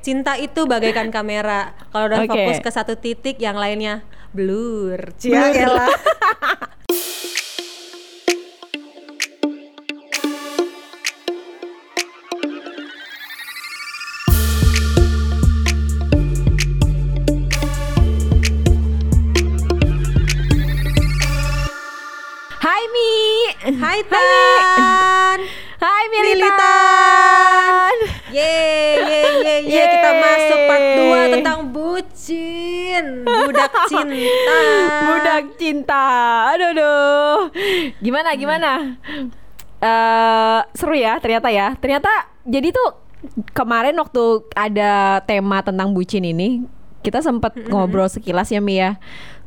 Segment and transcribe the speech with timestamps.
[0.00, 1.76] cinta itu bagaikan kamera.
[1.92, 2.32] Kalau udah Oke.
[2.32, 5.12] fokus ke satu titik, yang lainnya blur.
[5.12, 5.18] Blur.
[5.20, 5.90] Cia elah.
[22.60, 23.12] Hai Mi.
[23.80, 25.38] Hai Tan.
[25.80, 26.04] Hai.
[26.12, 26.89] Militan.
[33.60, 34.58] Budak cinta.
[35.04, 36.04] Budak cinta.
[36.56, 37.36] Aduh aduh.
[38.00, 38.70] Gimana gimana?
[39.80, 41.76] Eh seru ya ternyata ya.
[41.76, 42.08] Ternyata
[42.48, 42.96] jadi tuh
[43.52, 46.64] kemarin waktu ada tema tentang bucin ini,
[47.04, 48.96] kita sempat ngobrol sekilas ya Mi ya.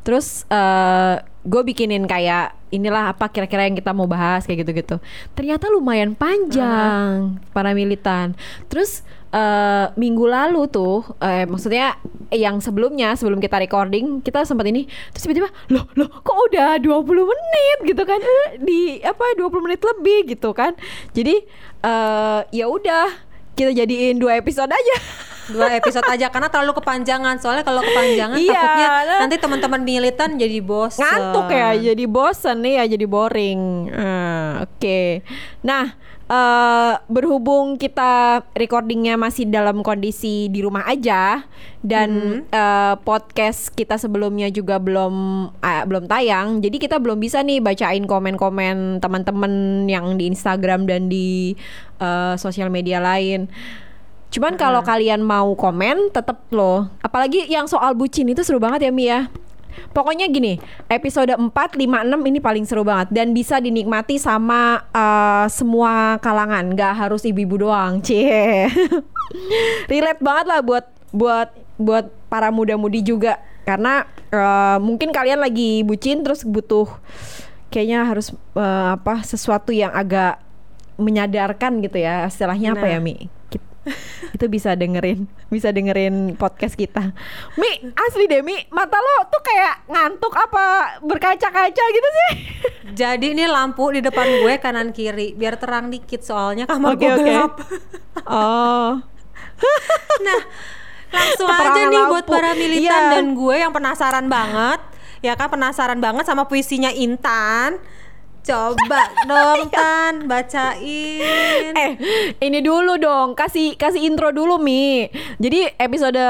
[0.06, 4.96] Terus eh gue bikinin kayak inilah apa kira-kira yang kita mau bahas kayak gitu-gitu.
[5.36, 8.32] Ternyata lumayan panjang para militan.
[8.70, 9.02] Terus
[9.34, 11.98] eh minggu lalu tuh, eh, maksudnya
[12.30, 17.02] yang sebelumnya sebelum kita recording kita sempat ini terus tiba-tiba loh loh kok udah 20
[17.04, 18.18] menit gitu kan
[18.58, 20.78] di apa 20 menit lebih gitu kan.
[21.10, 21.42] Jadi
[21.80, 23.10] eh ya udah
[23.54, 24.96] kita jadiin dua episode aja.
[25.44, 27.36] Dua episode aja karena terlalu kepanjangan.
[27.36, 29.18] Soalnya kalau kepanjangan Iya, takutnya nah.
[29.20, 31.04] nanti teman-teman militan jadi bosan.
[31.04, 33.60] ngantuk ya jadi bosen nih ya jadi boring
[33.92, 35.02] Eh, oke
[35.60, 35.92] nah
[36.24, 41.44] eh berhubung kita recordingnya masih dalam kondisi di rumah aja
[41.84, 45.14] dan eh, podcast kita sebelumnya juga belum
[45.60, 51.12] eh, belum tayang jadi kita belum bisa nih bacain komen-komen teman-teman yang di Instagram dan
[51.12, 51.52] di
[52.00, 53.52] eh, sosial media lain
[54.34, 56.90] Cuman kalau kalian mau komen tetap loh.
[57.06, 59.30] Apalagi yang soal bucin itu seru banget ya Mi ya.
[59.90, 65.46] Pokoknya gini, episode 4, 5, 6 ini paling seru banget dan bisa dinikmati sama eh,
[65.48, 68.02] semua kalangan, nggak harus ibu-ibu doang.
[68.02, 68.66] Cie.
[69.92, 71.48] Relate banget lah buat buat
[71.78, 76.86] buat para muda-mudi juga karena eh, mungkin kalian lagi bucin terus butuh
[77.70, 80.38] kayaknya harus eh, apa sesuatu yang agak
[80.94, 82.26] menyadarkan gitu ya.
[82.30, 82.92] Istilahnya apa Nah.
[82.94, 83.16] ya, Mi?
[84.34, 87.12] Itu bisa dengerin bisa dengerin podcast kita
[87.54, 90.64] Mi asli deh Mi mata lo tuh kayak ngantuk apa
[91.00, 92.30] berkaca-kaca gitu sih
[93.00, 97.14] Jadi ini lampu di depan gue kanan kiri biar terang dikit soalnya kamar Oke, gue
[97.22, 97.52] gelap.
[98.24, 99.00] oh
[100.20, 100.40] Nah,
[101.10, 102.32] langsung aja Keterangan nih buat lampu.
[102.32, 103.12] para militan Iya.
[103.12, 104.80] dan gue yang penasaran banget.
[105.20, 107.78] Ya kan penasaran banget sama puisinya Intan.
[108.44, 111.72] Coba dong Tan bacain.
[111.72, 111.92] eh
[112.44, 115.08] ini dulu dong kasih kasih intro dulu Mi
[115.40, 116.20] jadi episode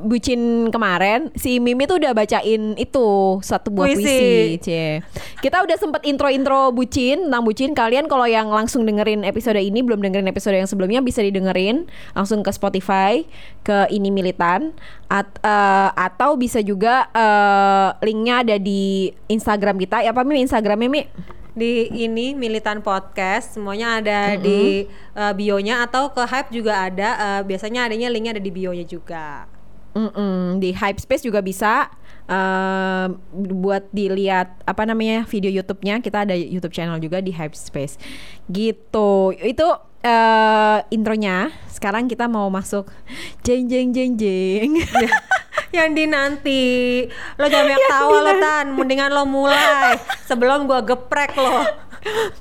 [0.00, 4.04] bucin kemarin si Mimi tuh udah bacain itu satu buah Puisi.
[4.04, 5.04] puisi, Cie.
[5.44, 10.00] kita udah sempet intro-intro bucin tentang bucin kalian kalau yang langsung dengerin episode ini belum
[10.00, 13.22] dengerin episode yang sebelumnya bisa didengerin langsung ke Spotify
[13.62, 14.72] ke ini militan
[15.12, 20.88] At- eh, atau bisa juga eh, linknya ada di Instagram kita ya apa Mi Instagramnya
[20.88, 21.02] Mi
[21.50, 24.86] Di ini militan podcast semuanya ada di
[25.18, 27.08] uh, bionya atau ke hype juga ada.
[27.18, 29.50] Uh, biasanya adanya linknya ada di bionya juga.
[29.90, 31.90] Mm-mm, di Hype Space juga bisa
[32.30, 35.98] eh, buat dilihat apa namanya video YouTube-nya.
[35.98, 37.98] Kita ada YouTube channel juga di Hype Space.
[38.46, 39.34] Gitu.
[39.34, 39.66] Itu
[40.00, 41.50] eh intronya.
[41.66, 42.86] Sekarang kita mau masuk.
[43.42, 44.78] Jeng jeng jeng jeng.
[45.76, 46.62] Yang di nanti
[47.38, 48.66] lo jangan banyak tawa lo tan.
[48.74, 49.98] Mendingan lo mulai.
[50.26, 51.89] Sebelum gua geprek lo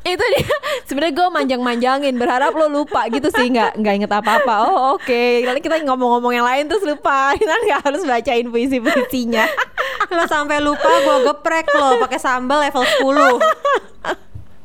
[0.08, 0.48] itu dia.
[0.88, 3.52] Sebenarnya gue manjang-manjangin berharap lo lupa gitu sih.
[3.52, 4.56] Nggak nggak inget apa-apa.
[4.66, 5.24] Oh oke.
[5.46, 7.32] Lalu kita ngomong-ngomong yang lain terus lupa.
[7.40, 9.46] Kita nggak harus bacain puisi-puisinya.
[10.16, 13.38] Lo sampai lupa gua geprek lo pakai sambal level 10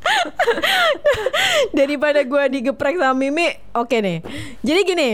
[1.78, 4.24] daripada gue digeprek sama Mimi oke nih.
[4.64, 5.08] Jadi gini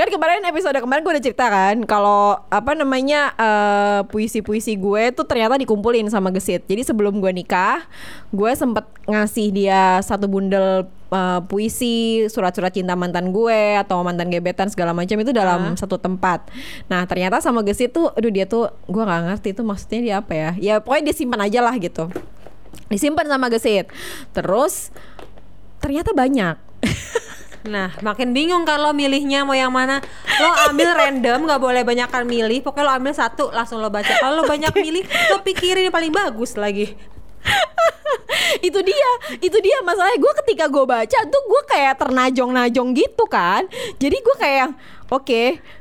[0.00, 5.28] kan kemarin episode kemarin gue udah cerita kan kalau apa namanya eh, puisi-puisi gue tuh
[5.28, 6.64] ternyata dikumpulin sama Gesit.
[6.64, 7.84] Jadi sebelum gue nikah
[8.32, 14.72] gue sempet ngasih dia satu bundel eh, puisi surat-surat cinta mantan gue atau mantan gebetan
[14.72, 16.48] segala macam itu dalam satu tempat.
[16.88, 20.32] Nah ternyata sama Gesit tuh aduh dia tuh gue nggak ngerti itu maksudnya dia apa
[20.32, 20.50] ya.
[20.56, 22.08] Ya pokoknya disimpan aja lah gitu.
[22.88, 23.92] Disimpan sama Gesit.
[24.32, 24.88] Terus
[25.84, 26.56] ternyata banyak
[27.68, 30.00] Nah, makin bingung lo milihnya mau yang mana.
[30.40, 32.64] Lo ambil random, nggak boleh banyakan milih.
[32.64, 34.16] Pokoknya lo ambil satu, langsung lo baca.
[34.16, 35.04] Kalau lo banyak milih,
[35.34, 36.96] lo pikirin yang paling bagus lagi.
[38.66, 39.10] itu dia
[39.40, 43.64] itu dia masalahnya gue ketika gue baca tuh gue kayak ternajong-najong gitu kan
[43.96, 44.68] jadi gue kayak
[45.08, 45.24] oke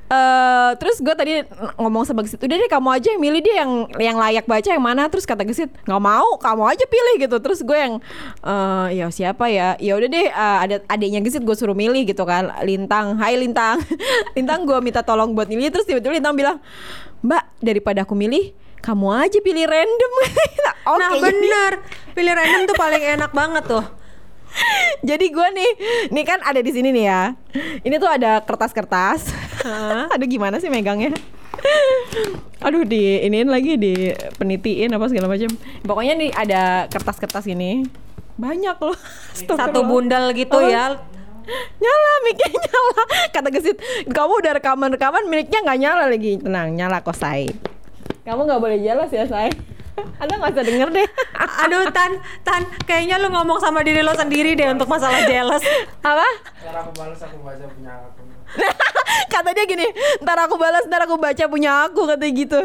[0.10, 1.46] eh terus gue tadi
[1.78, 3.72] ngomong sama Gesit udah deh kamu aja yang milih dia yang
[4.02, 5.06] yang layak baca yang mana.
[5.06, 7.38] Terus kata Gesit nggak mau kamu aja pilih gitu.
[7.38, 7.94] Terus gue yang
[8.42, 9.78] eh ya siapa ya?
[9.78, 12.50] Ya udah deh eh, ada adiknya Gesit gue suruh milih gitu kan.
[12.66, 13.78] Lintang Hai Lintang.
[14.36, 16.58] Lintang gue minta tolong buat milih terus tiba-tiba Lintang bilang
[17.22, 18.50] Mbak daripada aku milih
[18.82, 20.12] kamu aja pilih random.
[20.90, 21.72] Oke, nah jadi- bener.
[22.18, 23.99] pilih random tuh paling enak banget tuh
[25.10, 25.72] Jadi gue nih,
[26.12, 27.24] nih kan ada di sini nih ya.
[27.82, 29.32] Ini tuh ada kertas-kertas.
[30.14, 31.14] Aduh gimana sih megangnya?
[32.66, 35.52] Aduh di iniin lagi di penitiin apa segala macam.
[35.84, 37.88] Pokoknya nih ada kertas-kertas ini.
[38.40, 38.96] Banyak loh.
[39.36, 40.64] satu bundal gitu Oh.
[40.64, 40.96] ya
[41.82, 43.04] Nyala miknya nyala.
[43.34, 46.38] Kata gesit, kamu udah rekaman-rekaman miliknya nggak nyala lagi.
[46.38, 47.50] Tenang, nyala kok say.
[48.22, 49.50] Kamu nggak boleh jelas ya say.
[50.22, 51.07] Anda nggak usah denger deh.
[51.63, 52.12] aduh tan
[52.44, 55.63] tan kayaknya lu ngomong sama diri lo sendiri deh untuk masalah jealous
[56.04, 56.28] apa?
[56.60, 57.96] Cara aku balas aku baca punya.
[59.34, 59.88] kata dia gini
[60.25, 62.60] ntar aku balas ntar aku baca punya aku katanya gitu.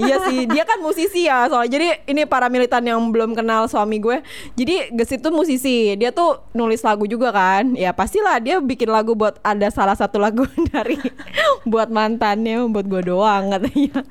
[0.00, 4.00] Iya sih dia kan musisi ya soalnya jadi ini para militan yang belum kenal suami
[4.00, 4.24] gue
[4.56, 5.94] jadi Gesit tuh musisi.
[5.96, 10.16] Dia tuh nulis lagu juga kan ya pastilah dia bikin lagu buat ada salah satu
[10.20, 10.96] lagu dari
[11.68, 14.02] buat mantannya buat gue doang katanya.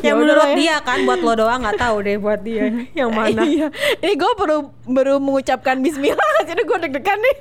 [0.00, 0.56] Yang Ya menurut udahlah ya.
[0.58, 2.66] dia kan buat lo doang nggak tahu deh buat dia
[2.96, 3.44] yang mana.
[3.44, 3.68] Iya
[4.00, 4.56] ini gue baru
[4.88, 7.36] baru mengucapkan Bismillah jadi gue deg-degan nih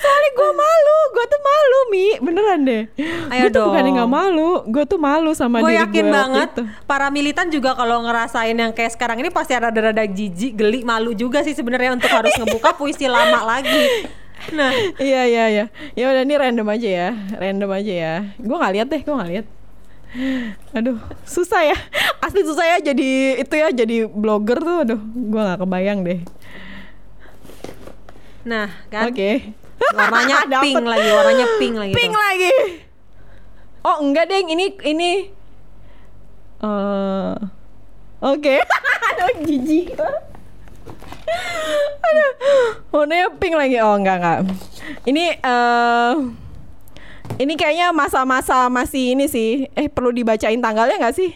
[0.00, 2.82] Soalnya gue malu, gue tuh malu Mi, beneran deh.
[3.28, 3.96] Ayo Gue tuh bukannya dong.
[3.98, 6.62] nggak malu, gue tuh malu sama gue diri yakin gue waktu banget itu.
[6.84, 11.12] para militan juga kalau ngerasain yang kayak sekarang ini pasti ada rada jijik geli malu
[11.12, 14.08] juga sih sebenarnya untuk harus ngebuka puisi lama lagi
[14.50, 15.64] nah Iya iya iya.
[15.92, 18.14] Ya udah ini random aja ya, random aja ya.
[18.40, 19.46] Gue nggak lihat deh, gue nggak lihat.
[20.72, 21.76] Aduh, susah ya.
[22.18, 24.76] Asli susah ya jadi itu ya, jadi blogger tuh.
[24.82, 26.20] Aduh, gue nggak kebayang deh.
[28.40, 29.52] Nah kan Oke.
[29.92, 30.64] warnanya Dapet.
[30.64, 32.20] pink lagi warnanya pink lagi Pink tuh.
[32.20, 32.52] lagi.
[33.80, 35.12] Oh enggak deng, ini ini.
[36.60, 37.34] eh
[38.20, 38.60] Oke.
[39.08, 39.96] Aduh jijik.
[42.00, 42.30] Aduh.
[42.92, 43.80] Warnanya pink lagi.
[43.80, 44.38] Oh enggak enggak.
[45.04, 46.14] Ini eh
[47.40, 49.64] ini kayaknya masa-masa masih ini sih.
[49.72, 51.32] Eh perlu dibacain tanggalnya nggak sih?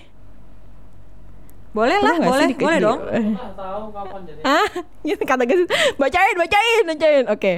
[1.74, 3.00] Boleh lah boleh sih boleh dong.
[3.34, 4.40] Nggak tahu kapan jadi.
[4.54, 4.68] Ah,
[5.26, 5.66] kata gue
[5.98, 7.24] bacain, bacain, bacain.
[7.26, 7.52] Oke.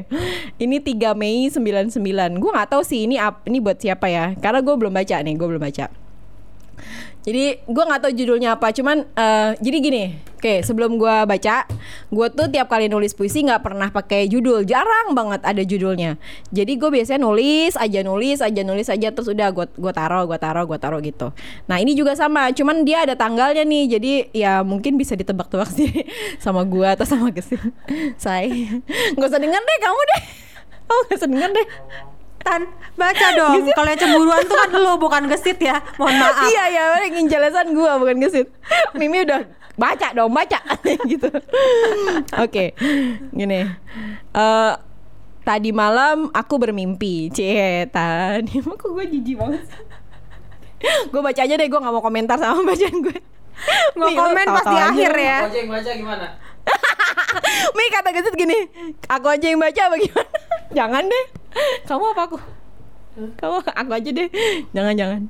[0.57, 2.41] Ini 3 Mei 99.
[2.41, 4.33] Gue nggak tahu sih ini ini buat siapa ya.
[4.41, 6.06] Karena gue belum baca nih, gue belum baca.
[7.27, 10.03] Jadi gue nggak tahu judulnya apa, cuman eh, jadi gini,
[10.39, 11.67] oke sebelum gue baca,
[12.07, 16.23] gue tuh tiap kali nulis puisi nggak pernah pakai judul, jarang banget ada judulnya.
[16.55, 20.39] Jadi gue biasanya nulis aja nulis aja nulis aja terus udah gue gue taruh gue
[20.39, 21.35] taruh gue taruh gitu.
[21.67, 26.07] Nah ini juga sama, cuman dia ada tanggalnya nih, jadi ya mungkin bisa ditebak-tebak sih
[26.45, 27.75] sama gue atau sama Gesin.
[28.23, 28.71] Say,
[29.19, 30.23] nggak usah denger deh kamu deh.
[30.87, 31.67] Oh nggak usah denger deh.
[32.47, 32.63] Tan
[32.95, 36.85] baca dong kalau yang cemburuan tuh kan lo bukan gesit ya mohon maaf Iya ya,
[37.11, 38.47] ingin jelasan gua bukan gesit.
[38.95, 39.43] Mimi udah
[39.75, 40.63] baca dong, baca
[41.11, 41.29] gitu.
[42.39, 42.73] Oke.
[43.35, 43.61] Gini.
[44.33, 44.73] Eh
[45.43, 47.29] tadi malam aku bermimpi.
[47.31, 49.63] Cie, tadi kok gue jijik banget.
[51.09, 53.19] gue baca aja deh, gue nggak mau komentar sama bacaan gue.
[53.97, 56.27] Lu komen pas di akhir ya Baca yang baca gimana?
[57.77, 58.59] Mi kata gesit gini,
[59.09, 60.31] aku aja yang baca apa gimana?
[60.77, 61.27] Jangan deh.
[61.89, 62.39] Kamu apa aku?
[63.17, 64.29] Kamu aku aja deh.
[64.77, 65.21] Jangan jangan.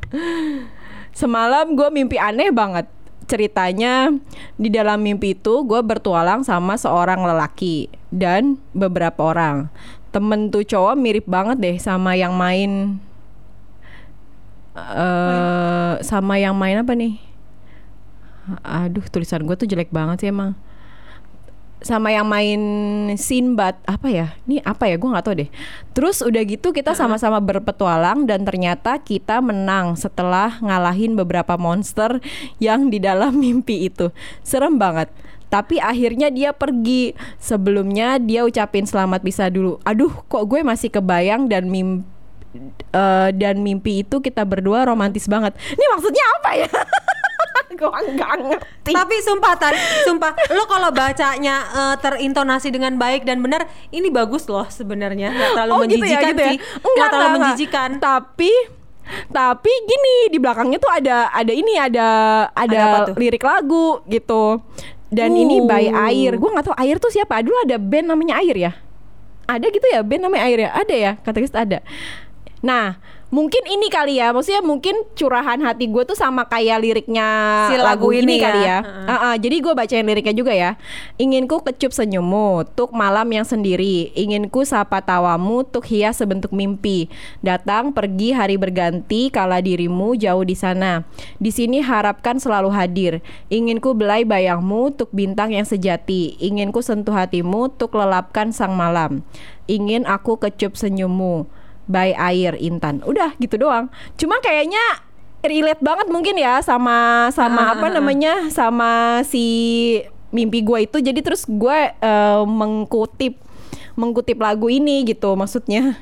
[1.15, 2.91] Semalam gue mimpi aneh banget.
[3.27, 4.15] Ceritanya
[4.55, 9.67] di dalam mimpi itu gue bertualang sama seorang lelaki dan beberapa orang.
[10.15, 13.03] Temen tuh cowok mirip banget deh sama yang main
[14.77, 17.17] eh sama yang main apa nih?
[18.63, 20.55] Aduh tulisan gue tuh jelek banget sih emang
[21.85, 22.61] sama yang main
[23.21, 24.27] Sinbad apa ya?
[24.49, 24.97] Ini apa ya?
[24.97, 25.51] Gue nggak tahu deh.
[25.93, 32.19] Terus udah gitu kita sama-sama berpetualang dan ternyata kita menang setelah ngalahin beberapa monster
[32.57, 34.09] yang di dalam mimpi itu.
[34.41, 35.13] Serem banget.
[35.53, 37.13] Tapi akhirnya dia pergi.
[37.39, 39.79] Sebelumnya dia ucapin selamat bisa dulu.
[39.85, 42.17] Aduh, kok gue masih kebayang dan mimpi
[43.37, 45.53] dan mimpi itu kita berdua romantis banget.
[45.77, 46.71] Ini maksudnya apa ya?
[47.79, 48.93] gue nggak ngerti.
[48.93, 54.47] Tapi sumpah Tan, sumpah lo kalau bacanya eh, terintonasi dengan baik dan benar, ini bagus
[54.47, 55.33] loh sebenarnya.
[55.33, 56.51] Nggak terlalu Oh, gitu ya, menjijikan gitu ya?
[56.51, 56.59] sih.
[56.59, 57.91] Enggak, Nggak terlalu enggak, menjijikan.
[57.99, 58.53] Tapi
[59.31, 62.09] tapi gini di belakangnya tuh ada ada ini ada
[62.51, 64.59] ada, Ada lirik lagu gitu.
[65.07, 66.11] Dan ini by Uh.
[66.11, 66.35] Air.
[66.35, 67.39] Gue nggak tahu Air tuh siapa.
[67.39, 68.73] Dulu ada band namanya Air ya.
[69.47, 70.71] Ada gitu ya band namanya Air ya?
[70.75, 71.13] Ada ya?
[71.23, 71.79] Kata ada.
[72.65, 72.97] Nah,
[73.29, 77.27] mungkin ini kali ya, maksudnya mungkin curahan hati gue tuh sama kayak liriknya
[77.69, 78.69] Si lagu, lagu ini, ini kali ya.
[78.69, 78.79] ya.
[78.81, 79.07] Heeh.
[79.11, 80.81] Ah, ah, jadi gue bacain liriknya juga ya.
[81.21, 84.09] Inginku kecup senyummu, tuk malam yang sendiri.
[84.17, 87.13] Inginku sapa tawamu, tuk hias sebentuk mimpi.
[87.45, 91.05] Datang pergi hari berganti, kala dirimu jauh di sana.
[91.37, 93.21] Di sini harapkan selalu hadir.
[93.53, 96.41] Inginku belai bayangmu, tuk bintang yang sejati.
[96.41, 99.21] Inginku sentuh hatimu, tuk lelapkan sang malam.
[99.67, 101.51] Ingin aku kecup senyummu
[101.87, 103.03] by air Intan.
[103.03, 103.89] Udah gitu doang.
[104.15, 104.83] Cuma kayaknya
[105.41, 107.95] relate banget mungkin ya sama sama Ah, apa ah, ah.
[107.95, 108.91] namanya sama
[109.23, 109.45] si
[110.31, 110.99] mimpi gue itu.
[110.99, 113.39] Jadi terus gue eh, mengkutip
[113.95, 115.97] mengkutip lagu ini gitu maksudnya.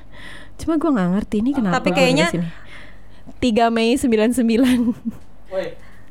[0.57, 1.79] Cuma gue nggak ngerti ini kenapa.
[1.79, 2.63] Tapi kayaknya- ada di sini.
[3.41, 4.97] 3 Mei 99
[5.53, 5.67] Woi,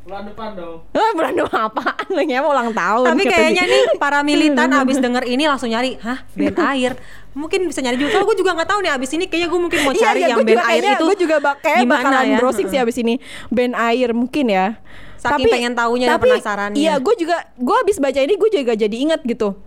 [0.06, 0.86] bulan depan dong.
[0.86, 2.08] Oh, bulan doang apaan?
[2.14, 3.06] Lagi mau ulang tahun.
[3.10, 6.94] Tapi kayaknya nih para militan abis denger ini langsung nyari, hah band air.
[7.34, 8.18] Mungkin bisa nyari juga.
[8.18, 10.28] Kalau gue juga nggak tahu nih abis ini kayaknya gue mungkin mau Iya, cari iya,
[10.34, 11.06] yang band air itu.
[11.06, 12.38] Gue juga bak kayak bakalan ya?
[12.38, 13.14] browsing sih abis ini
[13.50, 14.78] band air mungkin ya.
[15.18, 16.78] Saking pengen taunya dan tapi, penasarannya.
[16.78, 19.58] Iya, gue juga gue abis baca ini gue juga jadi inget gitu.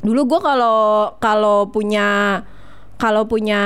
[0.00, 2.40] Dulu gue kalau kalau punya
[2.96, 3.60] kalau punya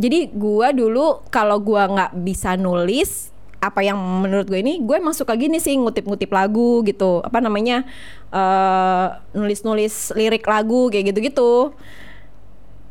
[0.00, 3.30] jadi gue dulu kalau gue nggak bisa nulis
[3.60, 7.84] apa yang menurut gue ini gue emang suka gini sih ngutip-ngutip lagu gitu apa namanya
[8.32, 11.76] eh nulis-nulis lirik lagu kayak gitu-gitu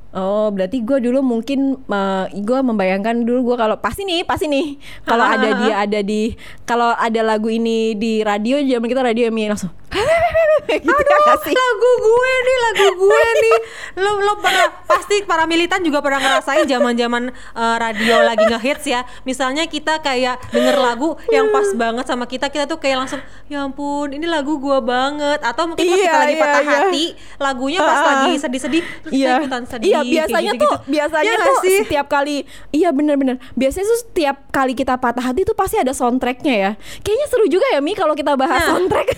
[0.09, 1.85] Oh, berarti gue dulu mungkin
[2.33, 4.81] gue membayangkan dulu gue kalau pasti nih, pasti nih.
[5.05, 6.33] Kalau ada dia ada di
[6.65, 11.51] kalau ada lagu ini di radio zaman kita radio yang langsung gitu ya Aduh, sih?
[11.51, 13.57] lagu gue nih, lagu gue nih.
[13.97, 19.01] Lo lo pernah pasti para militan juga pernah ngerasain zaman-zaman eh, radio lagi ngehits ya.
[19.23, 23.61] Misalnya kita kayak denger lagu yang pas banget sama kita, kita tuh kayak langsung ya
[23.61, 25.41] ampun, ini lagu gue banget.
[25.41, 26.71] Atau mungkin pas Iya, kita lagi iya, patah iya.
[26.71, 27.05] hati,
[27.37, 28.05] lagunya pas Ah.
[28.07, 29.89] lagi sedih-sedih terus kita ikutan sedih.
[29.89, 30.65] Iya, biasanya gitu-gitu.
[30.67, 31.77] tuh biasanya Ya tuh sih?
[31.81, 32.35] setiap kali
[32.69, 36.71] iya bener-bener biasanya tuh setiap kali kita patah hati tuh pasti ada soundtracknya ya.
[37.01, 38.77] Kayaknya seru juga ya Mi kalau kita bahas Nah.
[38.77, 39.07] soundtrack.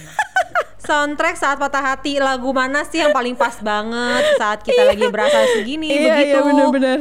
[0.82, 5.46] soundtrack saat patah hati lagu mana sih yang paling pas banget saat kita lagi berasa
[5.54, 7.00] segini iya, begitu iya bener-bener.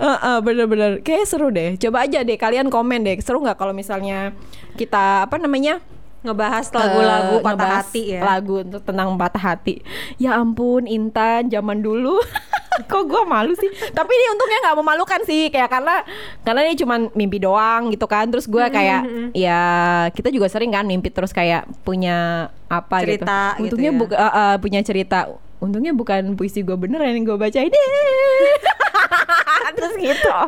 [0.00, 0.90] Heeh, bener-bener.
[1.04, 1.76] Kayak seru deh.
[1.76, 3.20] Coba aja deh kalian komen deh.
[3.20, 4.32] Seru nggak kalau misalnya
[4.80, 5.82] kita apa namanya?
[6.20, 9.80] ngebahas lagu-lagu eh, patah hati ya Lagu untuk tentang patah hati.
[10.20, 12.20] Ya ampun, Intan zaman dulu.
[12.82, 13.68] Kok gue malu sih?
[13.90, 15.94] Tapi ini untungnya nggak memalukan sih, kayak karena
[16.40, 18.26] karena ini cuman mimpi doang gitu kan.
[18.26, 19.00] Terus gue kayak
[19.32, 19.60] ya
[20.10, 23.58] kita juga sering kan mimpi terus kayak punya apa Cerita gitu.
[23.58, 23.98] gitu Untungnya ya.
[23.98, 25.18] bu- eh, eh, punya cerita.
[25.58, 27.68] Untungnya bukan puisi gue beneran yang gue bacain.
[29.76, 30.32] terus gitu.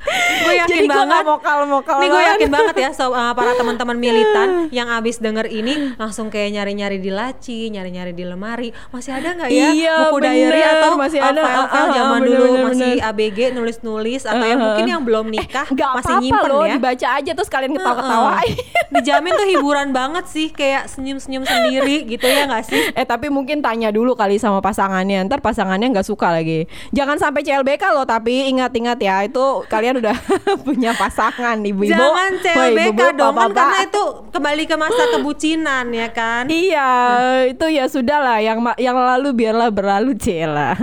[0.00, 1.96] gue yakin Jadi banget nggak mokal-mokal.
[1.98, 6.28] Nih gue yakin banget ya so, uh, para teman-teman militan yang abis denger ini langsung
[6.28, 8.68] kayak nyari-nyari di laci, nyari-nyari di lemari.
[8.88, 10.32] Masih ada nggak ya Iya, buku bener.
[10.32, 11.40] diary atau Masih uh, ada.
[11.40, 13.08] file-file Ah, ah, zaman bener, dulu bener, masih bener.
[13.10, 14.66] ABG nulis-nulis atau yang Uh-uh.
[14.66, 16.74] mungkin yang belum nikah Nggak masih apa-apa nyimpen loh ya.
[16.74, 18.56] dibaca aja terus kalian ketawa-ketawain.
[18.90, 22.82] Dijamin tuh hiburan banget sih kayak senyum-senyum sendiri gitu ya nggak sih?
[22.90, 27.40] Eh tapi mungkin tanya dulu kali sama pasangannya Ntar pasangannya nggak suka lagi Jangan sampai
[27.40, 30.16] CLBK loh Tapi ingat-ingat ya Itu kalian udah
[30.66, 31.90] punya pasangan Ibu-ibu.
[31.90, 33.34] Jangan CLBK dong.
[33.34, 36.44] Kan karena itu kembali ke masa kebucinan ya kan.
[36.46, 36.90] Iya
[37.48, 40.76] Itu ya sudah lah Yang, yang lalu biarlah berlalu Cela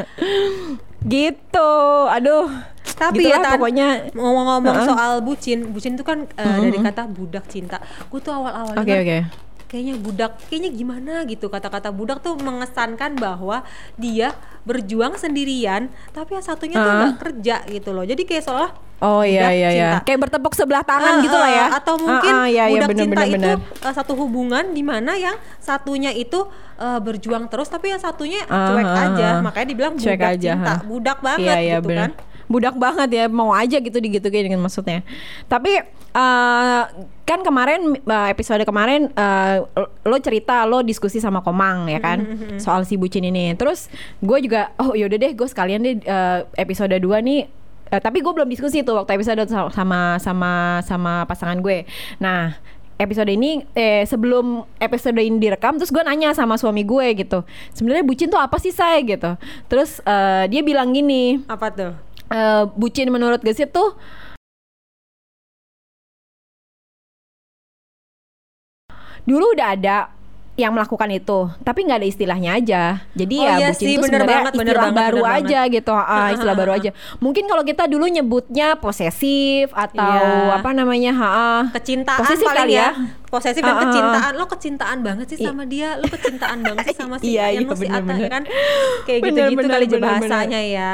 [1.00, 1.72] Gitu.
[2.10, 2.50] Aduh.
[2.90, 3.88] Tapi Gitulah ya Tan, pokoknya.
[4.12, 4.88] ngomong-ngomong Heeh.
[4.90, 7.78] soal bucin, bucin itu kan eh, dari kata budak cinta.
[8.08, 9.20] Gue tuh awal-awalnya Oke kan oke.
[9.68, 11.46] kayaknya budak, kayaknya gimana gitu.
[11.46, 13.62] Kata-kata budak tuh mengesankan bahwa
[13.96, 14.34] dia
[14.64, 16.98] berjuang sendirian, tapi yang satunya tuh Ah.
[17.06, 18.02] nggak kerja gitu loh.
[18.02, 19.90] Jadi kayak seolah Oh iya iya iya.
[20.02, 22.82] Kayak bertepuk sebelah tangan Ah, gitu lah ya ah, Atau mungkin Ah, ah, iya, iya,
[22.82, 23.86] budak bener, cinta bener, itu bener.
[23.86, 28.74] eh, satu hubungan di mana yang satunya itu eh, berjuang terus, tapi yang satunya Ah,
[28.74, 29.28] cuek ah, aja.
[29.30, 29.36] ah.
[29.44, 30.82] Makanya dibilang Cuek budak aja, cinta, ha.
[30.82, 32.00] budak banget Iya, iya, gitu bener.
[32.00, 32.12] kan.
[32.48, 35.06] Budak banget ya, mau aja gitu digituin dengan maksudnya.
[35.46, 35.72] Tapi
[36.16, 36.82] eh,
[37.22, 39.56] kan kemarin episode kemarin eh,
[40.02, 42.24] lo cerita lo diskusi sama Komang ya kan
[42.56, 43.54] soal si bucin ini.
[43.54, 47.42] Terus gue juga oh yaudah deh gue sekalian deh eh, episode 2 nih
[47.90, 50.52] eh, tapi gue belum diskusi tuh waktu episode sama sama sama,
[50.84, 51.88] sama pasangan gue.
[52.20, 52.56] Nah,
[52.98, 58.02] episode ini eh sebelum episode ini direkam terus gue nanya sama suami gue gitu sebenarnya
[58.02, 59.38] bucin tuh apa sih saya gitu
[59.70, 61.94] terus eh, dia bilang gini Apa tuh?
[62.34, 63.94] eh, bucin menurut Gesit tuh
[69.28, 70.17] dulu udah ada
[70.58, 72.84] yang melakukan itu, tapi nggak ada istilahnya aja.
[73.14, 75.60] Jadi Oh ya iya bucin itu bener sebenarnya banget, bener istilah banget, baru bener aja
[75.70, 76.90] gitu, ah, istilah baru aja.
[77.18, 80.58] Mungkin kalau kita dulu nyebutnya posesif atau Iya.
[80.58, 81.62] apa namanya, ha, ah.
[81.72, 82.90] kecintaan Posesif kali ya.
[82.90, 82.90] ya.
[83.28, 87.16] posesif dan kecintaan lo kecintaan banget sih I- sama dia lo kecintaan banget sih sama
[87.22, 88.30] si Iya, iya, lo si Atta bener-bener.
[88.30, 88.44] kan
[89.04, 90.92] kayak Bener, gitu-gitu bener, kali bener, bahasanya ya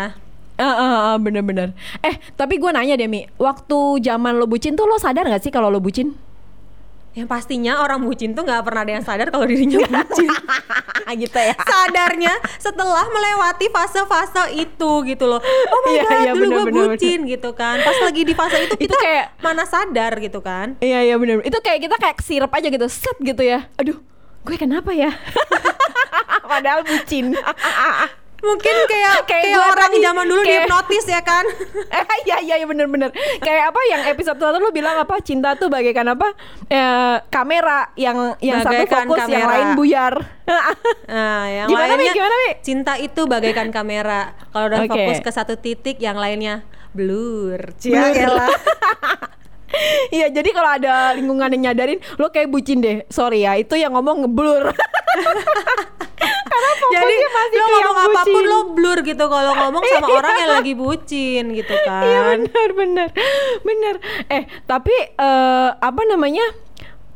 [0.53, 0.77] Ah, ah,
[1.07, 1.73] ah, bener-bener.
[1.99, 5.49] Eh, tapi gue nanya deh Mi, waktu zaman lo bucin tuh lo sadar gak sih
[5.49, 6.13] kalau lo bucin?
[7.13, 10.29] Yang pastinya orang bucin tuh nggak pernah ada yang sadar kalau dirinya bucin.
[11.13, 11.53] gitu ya.
[11.61, 15.37] Sadarnya setelah melewati fase-fase itu gitu loh.
[15.37, 17.77] Oh my Iya, god, iya, dulu bener, gue bener, bucin gitu kan.
[17.79, 20.73] Pas lagi di fase itu Itu kita kayak- mana sadar gitu kan.
[20.79, 24.01] Iya iya bener Itu kayak kita kayak sirup aja gitu Set gitu ya Aduh
[24.41, 25.13] gue kenapa ya
[26.49, 27.31] Padahal bucin
[28.43, 31.45] Mungkin kayak Kayak kayak, orang tadi, zaman dulu kayak- dihipnotis ya kan.
[31.93, 35.67] Eh, Iya iya iya bener-bener Kayak apa yang episode satu lu bilang apa Cinta tuh
[35.67, 36.31] bagaikan apa
[36.65, 39.51] eh, Kamera Yang yang satu Bagaikan fokus Yang kamera.
[39.51, 40.13] lain buyar
[41.13, 42.01] Nah, yang Gimana, Mi?
[42.01, 42.49] lainnya Gimana, Mi?
[42.61, 44.21] cinta itu bagaikan kamera.
[44.49, 44.91] Kalau udah Oke.
[44.91, 47.73] fokus ke satu titik, yang lainnya blur.
[47.75, 48.51] Cia, elah.
[50.09, 53.89] Iya jadi kalau ada lingkungan yang nyadarin Lo kayak bucin deh Sorry ya Itu yang
[53.91, 54.69] ngomong ngeblur
[56.53, 58.45] Karena Jadi masih lo ngomong apa pun bucin.
[58.45, 62.03] lo blur gitu kalau ngomong sama orang yang lagi bucin gitu kan.
[62.05, 63.09] Iya benar benar
[63.65, 63.95] benar.
[64.29, 66.45] Eh tapi eh, apa namanya?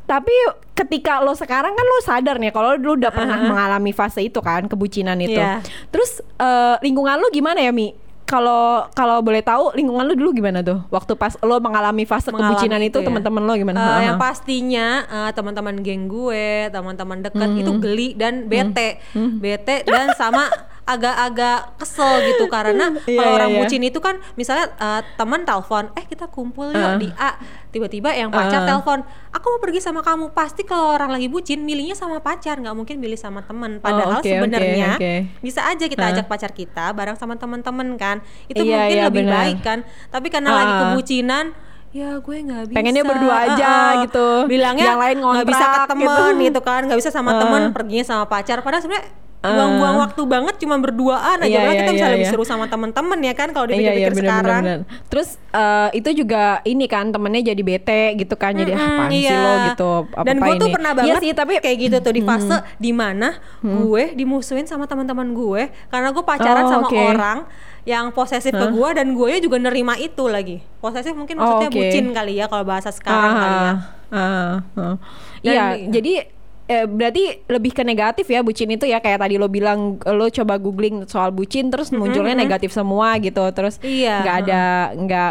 [0.08, 0.32] Tapi
[0.72, 4.64] ketika lo sekarang kan lo sadar nih kalau lo udah pernah mengalami fase itu kan
[4.66, 5.36] kebucinan itu.
[5.36, 5.60] Iya.
[5.92, 8.07] Terus eh, lingkungan lo gimana ya Mi?
[8.28, 10.84] Kalau kalau boleh tahu lingkungan lo dulu gimana tuh?
[10.86, 13.06] Waktu pas lo mengalami fase Mengalami kebucinan itu, itu ya.
[13.08, 13.78] teman-teman lo gimana?
[13.78, 14.04] Eh, Ha-ha.
[14.04, 17.56] yang pastinya eh, teman-teman geng gue, teman-teman deket Hmm.
[17.56, 20.44] itu geli dan bete, bete dan sama
[20.88, 23.58] agak-agak kesel gitu karena Iya, kalau orang iya.
[23.60, 26.96] bucin itu kan misalnya eh, teman telepon, eh kita kumpul yuk Uh.
[26.96, 27.36] di A,
[27.68, 28.66] tiba-tiba yang pacar Uh.
[28.66, 30.32] telepon, aku mau pergi sama kamu.
[30.32, 33.76] Pasti kalau orang lagi bucin, milihnya sama pacar, nggak mungkin milih sama teman.
[33.78, 35.12] Padahal Oh, oke, sebenarnya oke.
[35.38, 36.10] bisa aja kita Uh.
[36.10, 38.16] ajak pacar kita bareng sama teman-teman kan,
[38.46, 39.36] itu Iya, mungkin iya, lebih benar.
[39.38, 39.78] baik kan.
[40.08, 40.80] Tapi karena lagi Uh.
[40.88, 41.46] kebucinan
[41.88, 44.04] ya gue nggak bisa Pengennya berdua aja Heeh.
[44.04, 44.28] gitu.
[44.46, 46.44] bilangnya Yang lain nggak bisa ke ngontrak temen gitu.
[46.44, 46.60] gitu.
[46.60, 47.40] kan nggak bisa sama Heeh.
[47.40, 51.90] temen perginya sama pacar padahal sebenarnya Buang-buang waktu banget cuma berduaan aja Iya, iya, kita
[51.92, 52.32] bisa iya, lebih iya.
[52.32, 54.78] seru sama temen-temen ya kan kalau Iya dipikir-pikir iya benar sekarang benar.
[55.06, 59.22] Terus eh, itu juga ini kan temennya jadi bete gitu kan jadi Mm-mm, apaan sih
[59.22, 59.38] iya.
[59.38, 62.20] lo gitu apa Dan gue tuh pernah banget Iya sih tapi kayak gitu tuh di
[62.20, 63.28] fase di mana
[63.60, 66.98] gue dimusuhin sama teman-teman gue karena gue pacaran Oh, sama oke.
[66.98, 67.38] orang
[67.82, 70.60] yang posesif ke gue dan gue juga nerima itu lagi.
[70.76, 71.78] Posesif mungkin Oh, maksudnya oke.
[71.78, 73.62] bucin kali ya kalau bahasa sekarang kali ya.
[73.64, 73.76] Ah,
[74.10, 74.94] ah, ah.
[75.38, 76.12] Dan- Iya, jadi
[76.68, 79.00] eh, berarti lebih ke negatif ya bucin itu ya.
[79.00, 83.40] Kayak tadi lo bilang lo coba googling soal bucin terus munculnya negatif semua gitu.
[83.50, 84.62] Terus Iya, nggak ada
[84.94, 85.30] nggak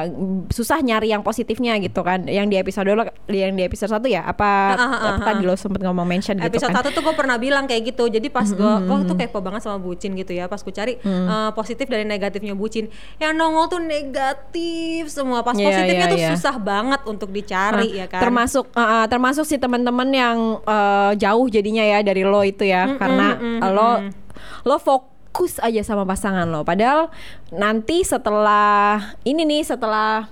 [0.49, 2.25] susah nyari yang positifnya gitu kan.
[2.25, 5.45] Yang di episode lo yang di episode satu ya apa, Ah, ah, ah, apa tadi
[5.45, 6.81] lo sempet ngomong mention gitu episode kan?
[6.81, 8.09] satu tuh gue pernah bilang kayak gitu.
[8.09, 10.49] Jadi pas gue gue tuh kepo banget sama bucin gitu ya.
[10.49, 12.89] Pas gue cari eh, positif dari negatifnya bucin.
[13.21, 15.45] Yang nongol tuh negatif semua.
[15.45, 16.29] Pas Iya, positifnya iya, tuh iya.
[16.33, 18.21] susah banget untuk dicari ya kan.
[18.21, 22.95] Termasuk uh, uh, termasuk si teman-teman yang uh, jauh jadinya ya dari lo itu ya
[22.95, 23.35] karena
[23.67, 23.89] lo
[24.63, 26.63] lo fokus aja sama pasangan lo.
[26.63, 27.11] Padahal
[27.51, 30.27] nanti setelah ini nih setelah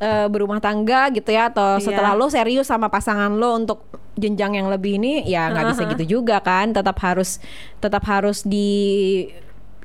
[0.00, 1.84] uh, berumah tangga gitu ya atau Iya.
[1.90, 3.84] setelah lo serius sama pasangan lo untuk
[4.16, 6.72] jenjang yang lebih ini ya nggak bisa gitu juga kan.
[6.72, 7.38] Tetap harus
[7.78, 9.28] tetap harus di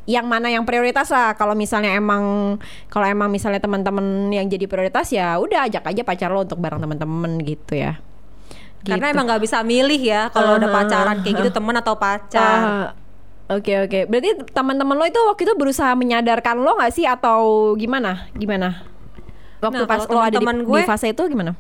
[0.10, 2.58] yang mana yang prioritas lah kalau misalnya emang
[2.90, 6.82] kalau emang misalnya teman-teman yang jadi prioritas ya udah ajak aja pacar lo untuk bareng
[6.82, 8.02] teman-teman gitu ya
[8.82, 9.13] karena Gitu.
[9.13, 12.60] emang nggak bisa milih ya kalau udah Uh-huh, pacaran kayak gitu temen atau pacar
[13.52, 18.32] Oke oke, berarti teman-teman lo itu waktu itu berusaha menyadarkan lo nggak sih atau gimana?
[18.32, 18.88] Gimana?
[19.60, 21.52] Waktu Nah, pas lo ada di, di fase itu gimana?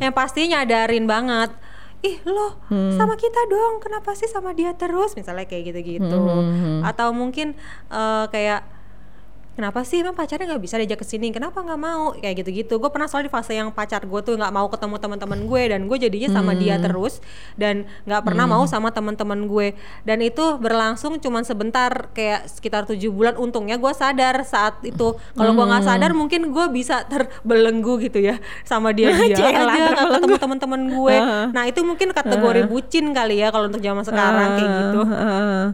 [0.00, 1.52] yang pasti nyadarin banget
[2.00, 2.92] ih lo Hmm.
[2.92, 7.56] sama kita dong kenapa sih sama dia terus misalnya kayak gitu-gitu Hmm, atau mungkin
[7.88, 8.60] eh, kayak
[9.54, 9.98] kenapa sih?
[9.98, 11.30] Emang pacarnya nggak bisa diajak ke sini?
[11.30, 12.12] Kenapa nggak mau?
[12.14, 12.76] Kayak gitu-gitu.
[12.76, 15.80] Gue pernah soal di fase yang pacar gue tuh nggak mau ketemu teman-teman gue dan
[15.84, 16.84] gue jadinya sama dia Hmm.
[16.84, 17.14] terus
[17.54, 19.72] dan nggak pernah mau sama teman-teman gue.
[20.02, 23.34] Dan itu berlangsung cuman sebentar kayak sekitar tujuh bulan.
[23.34, 25.14] Untungnya gue sadar saat itu.
[25.14, 26.20] Kalau gue nggak sadar Hmm.
[26.20, 31.16] mungkin gue bisa terbelenggu gitu ya sama dia dia aja nggak ketemu teman-teman gue.
[31.50, 35.00] Nah itu mungkin kategori bucin kali ya kalau untuk zaman sekarang kayak gitu.
[35.04, 35.64] Ah, ah,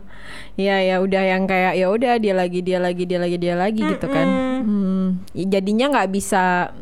[0.51, 0.61] ah.
[0.61, 3.81] Ya ya udah yang kayak ya udah dia lagi dia lagi dia lagi dia lagi
[3.81, 4.27] gitu kan.
[4.61, 6.73] Hmm, ya jadinya nggak bisa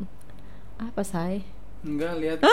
[0.78, 1.42] apa say?
[1.82, 2.38] Enggak lihat.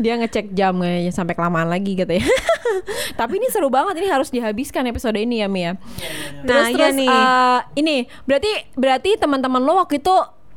[0.00, 2.24] Dia ngecek jam kayaknya sampai kelamaan lagi gitu ya.
[3.20, 5.76] Tapi ini seru banget ini harus dihabiskan episode ini ya Mia.
[6.42, 7.08] Terus Nah, iya terus nih.
[7.08, 10.14] eh, ini berarti berarti teman-teman lo waktu itu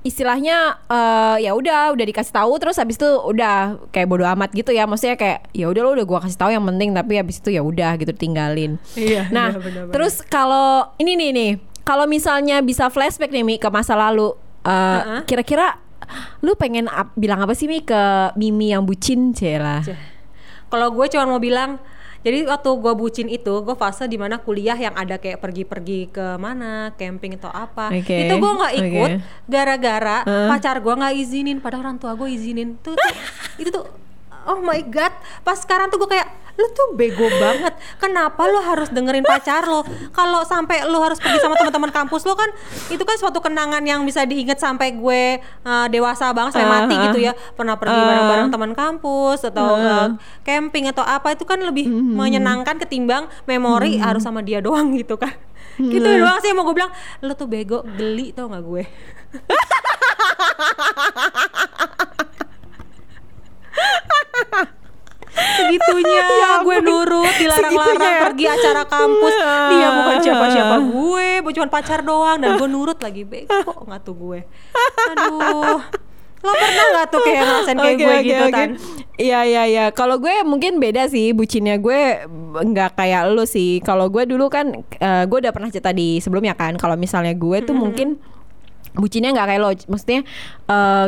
[0.08, 4.72] istilahnya eh, ya udah udah dikasih tahu terus habis itu udah kayak bodo amat gitu
[4.72, 7.52] ya maksudnya kayak ya udah lo udah gua kasih tahu yang penting tapi habis itu
[7.52, 8.80] ya udah gitu tinggalin.
[8.93, 9.91] Iya, Nah, iya, benar-benar.
[9.91, 11.52] terus kalau ini nih nih
[11.84, 15.22] kalau misalnya bisa flashback nih Mi ke masa lalu eh, Uh-uh.
[15.24, 15.78] kira-kira
[16.39, 18.00] lu pengen ap- bilang apa sih Mi ke
[18.34, 19.84] Mimi yang bucin Cela?
[20.65, 21.80] kalau gue cuma mau bilang
[22.25, 26.25] Jadi waktu gue bucin itu, gue fase di mana kuliah yang ada kayak pergi-pergi ke
[26.41, 27.93] mana, camping atau apa.
[27.93, 29.23] Oke, Itu gue nggak ikut oke.
[29.47, 30.49] gara-gara Hah?
[30.49, 32.77] pacar gue nggak izinin, padahal orang tua gue izinin.
[32.82, 33.13] Tuh, tuh
[33.62, 33.86] itu tuh,
[34.49, 35.13] oh my god.
[35.45, 36.27] Pas sekarang tuh gue kayak,
[36.58, 37.70] lu tuh bego banget.
[37.98, 39.86] Kenapa lu harus dengerin pacar lo?
[40.10, 42.50] Kalau sampai lu harus pergi sama teman-teman kampus lo kan,
[42.89, 46.96] itu kan suatu kenangan yang bisa diinget sampai gue uh, dewasa banget sampai Ah, mati
[46.98, 47.02] ah.
[47.08, 47.34] gitu ya.
[47.54, 48.06] Pernah pergi Ah.
[48.06, 50.10] bareng-bareng teman kampus atau Ah.
[50.10, 50.10] uh,
[50.41, 52.17] camping atau apa itu kan lebih Hmm.
[52.17, 55.38] menyenangkan ketimbang memori harus sama dia doang gitu kan.
[55.78, 56.26] Gitu Hmm.
[56.26, 56.89] doang sih yang mau gue bilang,
[57.22, 58.84] lu tuh bego, geli tau gak gue?
[65.38, 66.24] Segitunya Ya
[66.78, 68.22] gue nurut dilarang-larang ya?
[68.30, 69.36] pergi acara kampus
[69.74, 74.16] dia bukan siapa-siapa gue gue cuma pacar doang dan gue nurut lagi bego nggak tuh
[74.16, 74.40] gue
[75.10, 75.82] aduh
[76.38, 78.54] lo pernah nggak tuh kayak ngerasain kayak Oke, gue oke, gitu oke.
[78.54, 78.70] kan
[79.18, 79.86] Iya iya iya.
[79.90, 82.22] Kalau gue mungkin beda sih bucinnya gue
[82.54, 83.82] nggak kayak lu sih.
[83.82, 86.78] Kalau gue dulu kan eh, gue udah pernah cerita di sebelumnya kan.
[86.78, 88.22] Kalau misalnya gue tuh mungkin
[88.94, 89.74] bucinnya nggak kayak lo.
[89.74, 90.22] Maksudnya
[90.70, 91.08] eh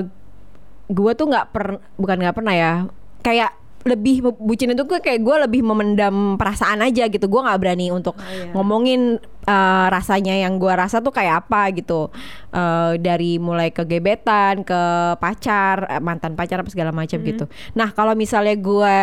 [0.89, 2.73] gue tuh nggak per bukan nggak pernah ya.
[3.21, 7.25] Kayak lebih bucin itu gue kayak gue lebih memendam perasaan aja gitu.
[7.25, 8.51] Gue nggak berani untuk Oh, iya.
[8.51, 12.11] ngomongin eh, rasanya yang gue rasa tuh kayak apa gitu.
[12.49, 14.81] Eh, dari mulai ke gebetan ke
[15.15, 17.47] pacar eh, mantan pacar apa segala macam gitu.
[17.71, 18.97] Nah kalau misalnya gue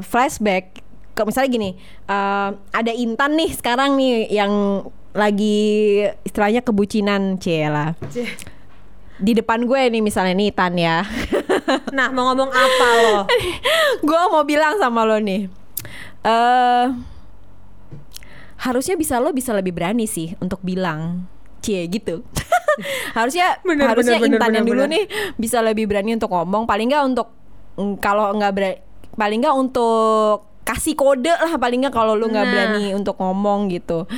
[0.00, 0.78] flashback
[1.12, 1.70] ke misalnya gini
[2.06, 5.60] eh, ada Intan nih sekarang nih yang lagi
[6.22, 7.92] istilahnya kebucinan cila.
[9.18, 11.04] Di depan gue nih misalnya nih Tan ya
[11.90, 13.16] nah mau ngomong apa lo?
[14.08, 15.46] Gue mau bilang sama lo nih.
[16.22, 16.86] Eh
[18.58, 21.26] harusnya bisa lo bisa lebih berani sih untuk bilang
[21.58, 22.22] cie gitu.
[23.18, 24.94] Harusnya Bener, harusnya bener, bener, Intan yang bener, dulu bener.
[24.96, 25.04] nih
[25.36, 26.64] bisa lebih berani untuk ngomong.
[26.64, 27.28] Paling nggak untuk
[27.76, 28.78] mm, kalau nggak berani
[29.12, 32.52] paling nggak untuk kasih kode lah paling nggak kalau lu nggak Nah.
[32.54, 34.08] berani untuk ngomong gitu.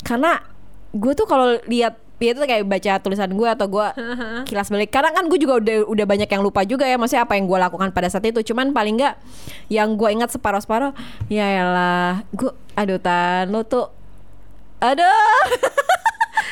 [0.00, 0.40] Karena
[0.88, 3.86] gue tuh kalau lihat ya itu kayak baca tulisan gue atau gue
[4.50, 4.90] kilas balik.
[4.90, 7.58] Karena kan gue juga udah udah banyak yang lupa juga ya maksudnya apa yang gue
[7.58, 8.42] lakukan pada saat itu.
[8.52, 9.14] Cuman paling nggak
[9.70, 10.92] yang gue ingat separuh separuh
[11.30, 13.88] ya elah gue aduh tan lo tuh
[14.82, 15.06] aduh.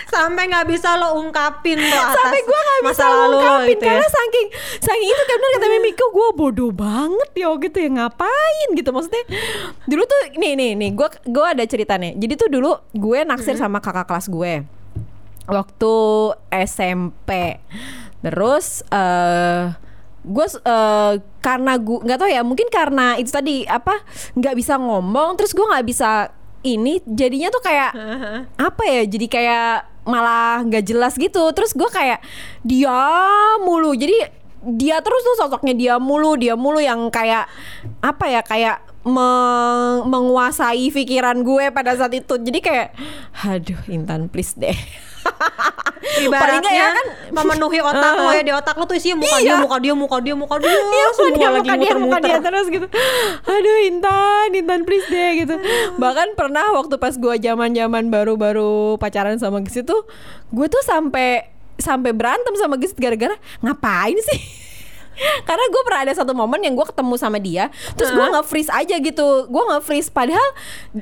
[0.06, 3.90] Sampai nggak bisa lo ungkapin tuh atas sampai gue nggak bisa lo ngungkapin gitu ya.
[3.90, 4.46] karena saking
[4.80, 8.68] saking itu kan bener kata gue bodoh banget ya gitu ya ngapain?
[8.72, 9.22] Gitu maksudnya
[9.84, 13.82] dulu tuh nih nih nih gue gue ada ceritanya jadi tuh dulu gue naksir sama
[13.82, 14.75] kakak kelas gue
[15.46, 15.94] waktu
[16.50, 17.60] SMP
[18.20, 19.74] terus eh
[20.26, 24.02] gue eh, karena gue nggak tahu ya mungkin karena itu tadi apa
[24.34, 26.34] nggak bisa ngomong terus gue nggak bisa
[26.66, 27.94] ini jadinya tuh kayak
[28.68, 29.72] apa ya jadi kayak
[30.06, 31.50] malah nggak jelas gitu.
[31.52, 32.22] Terus gue kayak
[32.62, 32.94] dia
[33.62, 34.30] mulu jadi
[34.66, 37.46] dia terus tuh sosoknya dia mulu dia mulu yang kayak
[38.02, 42.34] apa ya kayak meng- menguasai pikiran gue pada saat itu.
[42.38, 42.88] Jadi kayak
[43.46, 44.74] aduh Intan please deh
[46.16, 49.42] ibaratnya ya kan memenuhi otak lo ya di otak lo tuh isinya muka Iya.
[49.42, 52.20] dia muka dia muka dia muka dia Iya, semua dia, lagi muka dia, muka muter-muter
[52.22, 52.86] dia terus gitu.
[53.44, 55.54] Aduh, Intan, Intan please deh gitu.
[55.96, 60.06] Bahkan pernah waktu pas gua zaman-zaman baru-baru pacaran sama Gesit tuh,
[60.48, 64.40] gue tuh sampai sampai berantem sama Gesit gara-gara ngapain sih?
[65.44, 68.96] Karena gue pernah ada satu momen yang gue ketemu sama dia, terus gue nge-freeze aja
[69.00, 70.48] gitu, gue nge-freeze padahal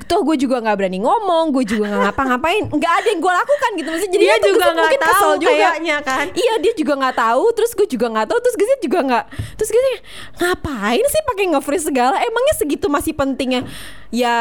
[0.07, 3.69] tuh gue juga nggak berani ngomong, gue juga nggak ngapa-ngapain, nggak ada yang gue lakukan
[3.75, 5.51] gitu, maksudnya jadi dia juga nggak tahu juga.
[5.51, 8.99] kayaknya kan Iya dia juga nggak tahu, terus gue juga nggak tahu, terus Gesit juga
[9.03, 9.25] nggak,
[9.59, 9.99] terus Gesit
[10.39, 12.17] ngapain sih pakai nge-freeze segala?
[12.23, 13.67] Emangnya segitu masih pentingnya?
[14.13, 14.35] Ya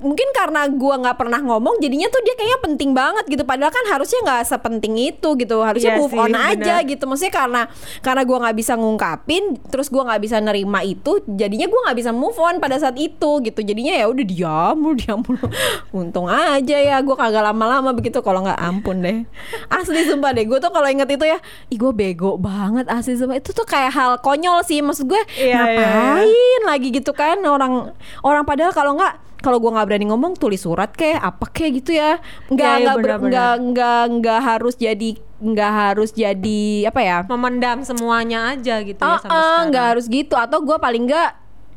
[0.00, 3.42] mungkin karena gue nggak pernah ngomong, jadinya tuh dia kayaknya penting banget gitu.
[3.42, 6.88] Padahal kan harusnya nggak sepenting itu gitu, harusnya Iya move sih, on aja benar.
[6.88, 7.04] gitu.
[7.04, 7.62] Maksudnya karena
[8.00, 12.10] karena gue nggak bisa ngungkapin, terus gue nggak bisa nerima itu, jadinya gue nggak bisa
[12.10, 13.60] move on pada saat itu gitu.
[13.60, 15.46] Jadinya ya udah diam mulu, diam mulu.
[15.98, 18.18] Untung aja ya gue kagak lama-lama begitu.
[18.20, 19.24] Kalau nggak ampun deh.
[19.68, 23.36] Asli sumpah deh, gue tuh kalau inget itu ya, ih gue bego banget asli sumpah.
[23.36, 25.58] Itu tuh kayak hal konyol sih, maksud gue Iya, iya, iya.
[25.58, 30.58] ngapain lagi gitu kan orang orang padahal kalau nggak kalau gue nggak berani ngomong tulis
[30.58, 33.30] surat kayak apa kayak gitu ya nggak Iya, iya, nggak ber- benar-benar.
[33.30, 39.06] nggak nggak nggak harus jadi nggak harus jadi apa ya memendam semuanya aja gitu ya
[39.06, 39.64] Ah, sampai sekarang.
[39.70, 41.30] nggak harus gitu atau gue paling nggak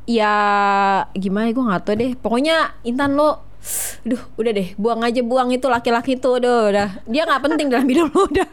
[0.10, 0.36] ya
[1.14, 3.46] gimana gue nggak tahu deh pokoknya Intan lo
[4.02, 6.90] Duh, udah deh, buang aja buang itu laki-laki itu udah, udah.
[7.04, 8.48] Dia nggak penting dalam hidup lo udah.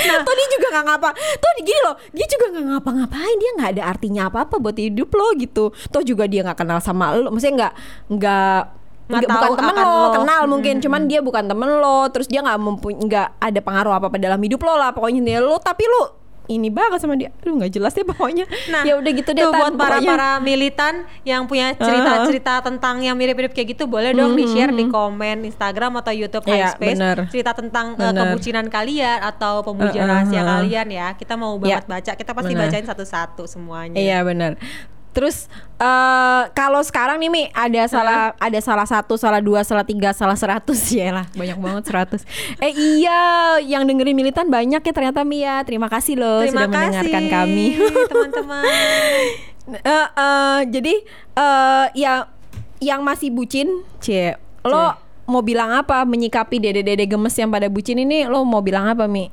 [0.00, 1.08] Nah, dia juga nggak ngapa.
[1.14, 3.36] Tuh gini loh, dia juga nggak ngapa-ngapain.
[3.40, 5.64] Dia nggak ada artinya apa-apa buat hidup lo gitu.
[5.90, 7.28] Toh juga dia nggak kenal sama lo.
[7.32, 7.74] Maksudnya nggak
[8.16, 8.58] nggak
[9.10, 10.10] Nggak bukan temen lo, lo.
[10.14, 10.74] kenal mungkin.
[10.78, 12.06] Cuman dia bukan temen lo.
[12.14, 14.94] Terus dia nggak mempunyai nggak ada pengaruh apa apa dalam hidup lo lah.
[14.94, 15.58] Pokoknya lo.
[15.58, 16.19] Tapi lo
[16.50, 19.52] ini banget sama dia aduh nggak jelas deh pokoknya Nah, ya udah gitu deh tuh
[19.52, 20.10] buat para pokoknya.
[20.10, 24.84] para militan yang punya cerita-cerita tentang yang mirip-mirip kayak gitu boleh dong di share di
[24.84, 27.16] komen Instagram atau YouTube Iya, Space bener.
[27.28, 28.34] cerita tentang uh, Bener.
[28.34, 30.46] kebucinan kalian atau pemujaan Uh, uh, rahasia uh.
[30.56, 31.08] kalian ya.
[31.14, 32.66] Kita mau banget Iya, baca, kita pasti bener.
[32.66, 33.94] bacain satu-satu semuanya.
[33.94, 34.52] Iya benar.
[35.10, 40.14] Terus eh kalau sekarang nih Mi ada salah ada salah satu, salah dua, salah tiga,
[40.14, 42.22] salah seratus ya lah banyak banget seratus.
[42.62, 45.66] Eh iya yang dengerin militan banyak ya ternyata Mi ya.
[45.66, 47.66] Terima kasih loh Terima sudah mendengarkan kasih kami.
[48.10, 48.64] teman-teman.
[49.70, 50.94] Eh, eh, jadi
[51.38, 52.26] eh ya
[52.80, 54.96] yang masih bucin, cie lo
[55.30, 59.30] mau bilang apa menyikapi dede-dede gemes yang pada bucin ini lo mau bilang apa Mi?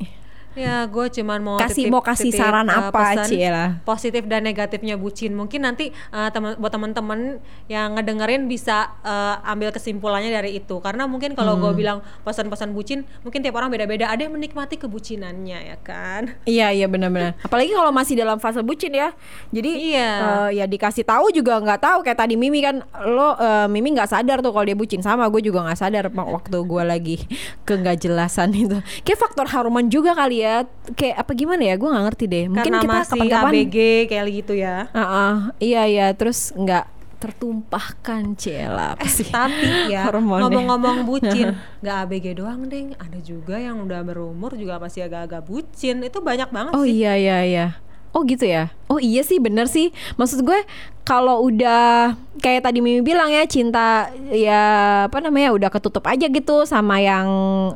[0.58, 3.78] Ya, gue cuman mau Kasih- titip- mau kasih titip, saran uh, apa, Ciela?
[3.86, 5.32] Positif dan negatifnya bucin.
[5.32, 10.82] Mungkin nanti uh, teman buat teman-teman yang ngedengerin bisa uh, ambil kesimpulannya dari itu.
[10.82, 11.78] Karena mungkin kalau gue Hmm.
[11.78, 14.10] bilang pesan-pesan bucin, mungkin tiap orang beda-beda.
[14.10, 16.34] Ada yang menikmati kebucinannya ya kan.
[16.44, 17.38] Iya iya benar-benar.
[17.46, 19.14] Apalagi kalau masih dalam fase bucin ya.
[19.54, 20.10] Jadi Iya.
[20.50, 24.10] eh, ya dikasih tahu juga nggak tahu kayak tadi Mimi kan lo eh, Mimi nggak
[24.10, 27.18] sadar tuh kalau dia bucin sama gue juga nggak sadar waktu gue lagi
[27.62, 28.82] ke nggak jelasan itu.
[29.06, 30.47] Kayak faktor haruman juga kali ya.
[30.94, 31.76] Kayak apa gimana ya?
[31.76, 32.46] Gue nggak ngerti deh.
[32.48, 33.52] Mungkin Karena kita masih kapan-kapan.
[33.54, 34.76] ABG kayak gitu ya.
[34.92, 36.86] Ah, ah, iya iya terus nggak
[37.18, 39.26] tertumpahkan cela sih?
[39.26, 42.94] Tapi ya ngomong-ngomong bucin, nggak ABG doang deng.
[42.98, 46.06] Ada juga yang udah berumur juga masih agak-agak bucin.
[46.06, 47.02] Itu banyak banget Oh sih.
[47.02, 47.68] iya iya iya.
[48.16, 48.74] Oh gitu ya.
[48.90, 49.94] Oh iya sih bener sih.
[50.16, 50.62] Maksud gue
[51.04, 54.64] kalau udah kayak tadi Mimi bilang ya cinta ya
[55.06, 57.28] apa namanya udah ketutup aja gitu sama yang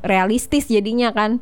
[0.02, 1.42] realistis jadinya kan.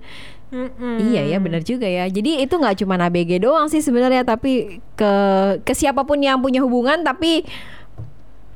[0.50, 0.98] Mm-mm.
[1.14, 2.10] Iya ya bener juga ya.
[2.10, 5.12] Jadi itu nggak cuma ABG doang sih sebenarnya tapi ke
[5.62, 7.46] ke siapa pun yang punya hubungan tapi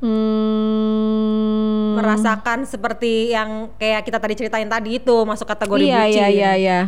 [0.02, 6.18] hmm, merasakan seperti yang kayak kita tadi ceritain tadi itu masuk kategori iya, bucin.
[6.18, 6.78] Iya iya iya.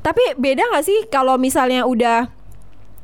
[0.00, 2.32] Tapi beda nggak sih kalau misalnya udah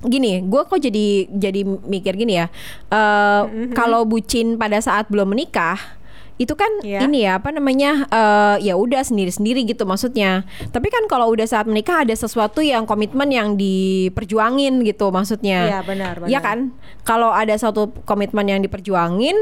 [0.00, 2.48] gini, gue kok jadi jadi mikir gini ya.
[2.88, 3.42] eh,
[3.76, 5.99] Kalau bucin pada saat belum menikah
[6.40, 7.04] itu kan Iya.
[7.04, 10.48] ini ya apa namanya eh, ya udah sendiri sendiri gitu maksudnya.
[10.72, 15.68] Tapi kan kalau udah saat menikah ada sesuatu yang komitmen yang diperjuangin gitu maksudnya.
[15.68, 16.32] Iya, benar, benar.
[16.32, 16.72] Iya kan?
[17.04, 19.36] Kalau ada satu komitmen yang diperjuangin,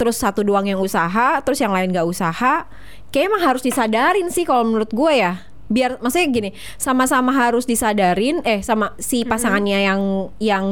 [0.00, 2.64] terus satu doang yang usaha, terus yang lain gak usaha,
[3.12, 5.44] kayak emang harus disadarin sih kalau menurut gue ya.
[5.68, 10.00] Biar maksudnya gini, sama-sama harus disadarin, eh sama si pasangannya yang
[10.40, 10.66] yang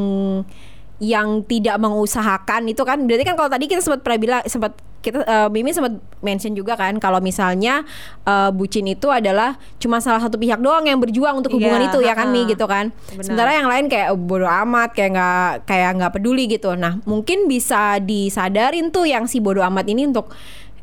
[0.97, 4.73] yang tidak mengusahakan itu kan berarti kan kalau tadi kita sempat pernah bilang sempat
[5.07, 7.87] kita eh, Mimi sempat mention juga kan kalau misalnya
[8.27, 11.99] eh, bucin itu adalah cuma salah satu pihak doang yang berjuang untuk hubungan Iya, itu
[12.03, 12.51] ya kan Mi ha-ha.
[12.51, 12.91] gitu kan.
[13.15, 13.23] Benar.
[13.23, 16.75] Sementara yang lain kayak oh, bodoh amat kayak nggak kayak nggak peduli gitu.
[16.75, 20.35] Nah mungkin bisa disadarin tuh yang si bodoh amat ini untuk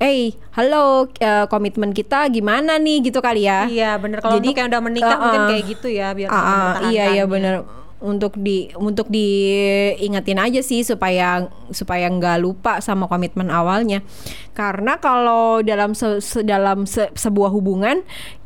[0.01, 3.69] Eh, halo, eh, komitmen kita gimana nih gitu kali ya?
[3.71, 4.19] Iya, bener.
[4.19, 5.21] Kalau Jadi, yang udah menikah uh-uh.
[5.21, 7.25] mungkin kayak gitu ya biar ah, mempertahankan iya iya ya.
[7.29, 14.03] bener untuk di untuk diingetin aja sih supaya supaya nggak lupa sama komitmen awalnya.
[14.51, 18.03] Karena kalau dalam se, se- dalam se- sebuah hubungan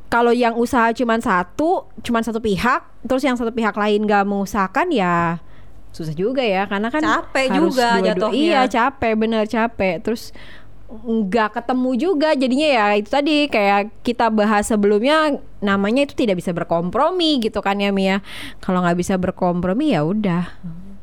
[0.08, 4.88] kalau yang usaha cuman satu cuman satu pihak terus yang satu pihak lain nggak mengusahakan
[4.88, 5.42] ya
[5.90, 6.70] susah juga ya.
[6.70, 8.38] Karena kan Capek juga jatuhnya.
[8.38, 10.06] iya capek bener capek.
[10.06, 10.30] Terus
[10.88, 16.56] nggak ketemu juga jadinya ya itu tadi kayak kita bahas sebelumnya namanya itu tidak bisa
[16.56, 18.24] berkompromi gitu kan ya Mia.
[18.64, 20.48] Kalau nggak bisa berkompromi ya udah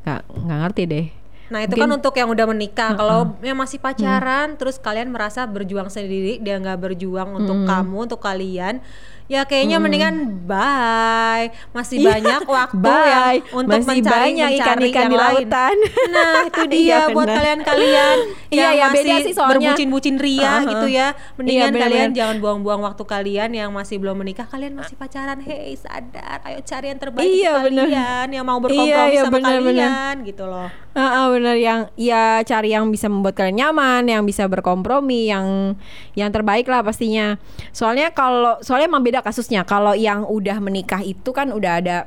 [0.01, 1.07] nggak nggak ngerti deh.
[1.45, 2.91] Nah itu Mungkin- kan untuk yang udah menikah.
[2.97, 8.17] Kalau yang masih pacaran, terus kalian merasa berjuang sendiri, dia nggak berjuang untuk kamu, untuk
[8.17, 8.81] kalian,
[9.25, 11.49] ya kayaknya mendingan bye.
[11.71, 13.05] Masih Iya, banyak waktu bye.
[13.05, 15.33] yang untuk Masih mencari banyak mencari ikan-ikan yang di lain.
[15.41, 15.75] lautan.
[16.07, 17.35] Nah itu Iya, dia buat benar.
[17.35, 18.17] kalian-kalian
[18.53, 19.51] Iya, yang iya, masih beda sih soalnya.
[19.51, 20.69] berbucin-bucin ria Uh-huh.
[20.69, 21.07] gitu ya.
[21.35, 24.45] Mendingan Iya, kalian jangan buang-buang waktu kalian yang masih belum menikah.
[24.45, 27.85] Kalian masih pacaran, hey sadar, ayo cari yang terbaik Iya, benar.
[27.85, 29.89] kalian yang mau berkompromi Iya, iya, sama benar-benar.
[29.89, 30.69] kalian gitu loh.
[30.93, 35.75] Ah, ah, bener yang ya cari yang bisa membuat kalian nyaman, yang bisa berkompromi, yang
[36.13, 37.35] yang terbaik lah pastinya.
[37.69, 39.63] Soalnya kalau soalnya emang beda kasusnya.
[39.63, 41.97] Kalau yang udah menikah itu kan udah ada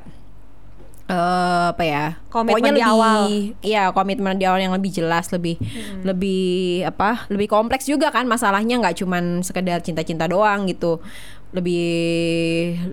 [1.09, 2.05] eh apa ya?
[2.29, 3.19] Komitmen di lebih, awal.
[3.65, 5.57] Iya, komitmen di awal yang lebih jelas, lebih
[6.05, 7.25] lebih apa?
[7.33, 11.01] Lebih kompleks juga kan masalahnya nggak cuman sekedar cinta-cinta doang gitu.
[11.49, 11.89] Lebih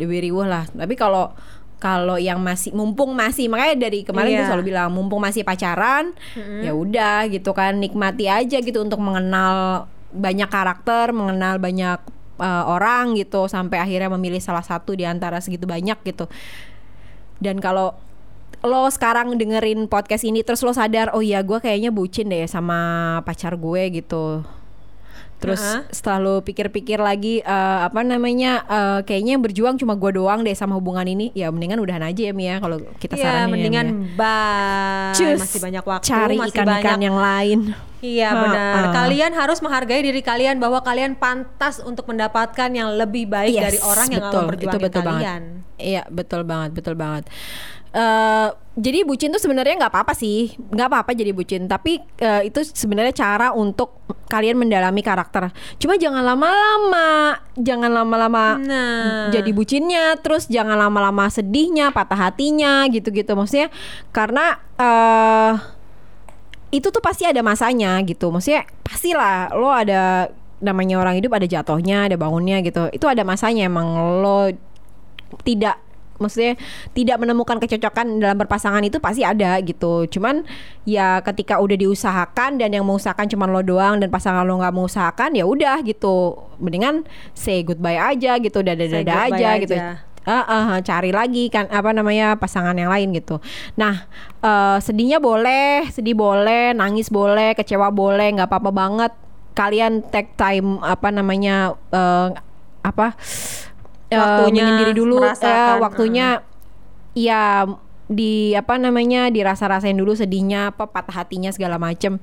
[0.00, 0.64] lebih riuh lah.
[0.72, 1.36] Tapi kalau
[1.76, 4.48] kalau yang masih mumpung masih makanya dari kemarin gue Iya.
[4.48, 6.16] selalu bilang mumpung masih pacaran
[6.64, 12.00] ya udah gitu kan nikmati aja gitu untuk mengenal banyak karakter mengenal banyak
[12.40, 16.28] uh, orang gitu sampai akhirnya memilih salah satu di antara segitu banyak gitu.
[17.40, 17.92] Dan kalau
[18.64, 23.20] lo sekarang dengerin podcast ini terus lo sadar oh iya gue kayaknya bucin deh sama
[23.22, 24.42] pacar gue gitu
[25.36, 25.84] Terus Heeh.
[25.92, 30.56] setelah lu pikir-pikir lagi eh, apa namanya eh, kayaknya yang berjuang cuma gua doang deh
[30.56, 31.28] sama hubungan ini.
[31.36, 35.12] Ya mendingan udahan aja ya Mia kalau kita Iya, saranin ya, mendingan bye.
[35.12, 37.58] Cus, masih banyak waktu, cari masih ikan-ikan banyak yang lain.
[38.00, 38.82] Iya benar.
[38.86, 38.92] ha.
[38.92, 43.78] Kalian harus menghargai diri kalian bahwa kalian pantas untuk mendapatkan yang lebih baik Yes, dari
[43.82, 45.12] orang yang betul, akan itu betul kalian.
[45.12, 45.42] banget.
[45.76, 47.24] Iya betul banget, betul banget.
[47.96, 51.64] Eh, jadi bucin tuh sebenarnya nggak apa-apa sih, nggak apa-apa jadi bucin.
[51.64, 55.48] Tapi eh, itu sebenarnya cara untuk kalian mendalami karakter.
[55.80, 59.32] Cuma jangan lama-lama, jangan lama-lama Nah.
[59.32, 63.32] jadi bucinnya, terus jangan lama-lama sedihnya, patah hatinya, gitu-gitu.
[63.32, 63.72] Maksudnya
[64.12, 65.52] karena eh
[66.76, 68.28] itu tuh pasti ada masanya gitu.
[68.28, 70.28] Maksudnya pastilah lo ada
[70.60, 72.92] namanya orang hidup ada jatuhnya, ada bangunnya gitu.
[72.92, 74.52] Itu ada masanya emang lo
[75.48, 75.85] tidak
[76.18, 76.54] maksudnya
[76.92, 80.08] tidak menemukan kecocokan dalam berpasangan itu pasti ada gitu.
[80.08, 80.44] Cuman
[80.88, 85.30] ya ketika udah diusahakan dan yang mengusahakan cuma lo doang dan pasangan lo nggak mengusahakan
[85.36, 86.36] ya udah gitu.
[86.60, 87.04] Mendingan
[87.36, 89.76] say goodbye aja gitu, dada-dada goodbye aja, gitu.
[89.76, 90.06] aja.
[90.26, 93.38] Ah, ah, ah, cari lagi kan apa namanya pasangan yang lain gitu.
[93.78, 94.10] Nah
[94.42, 99.12] eh, sedihnya boleh, sedih boleh, nangis boleh, kecewa boleh, nggak apa-apa banget.
[99.54, 102.28] Kalian take time apa namanya eh,
[102.82, 103.14] apa
[104.08, 106.26] eh, Waktunya, menyendiri dulu, eh, merasakan, waktunya
[107.12, 107.66] ya
[108.06, 112.22] di apa namanya dirasa-rasain dulu sedihnya apa patah hatinya segala macem.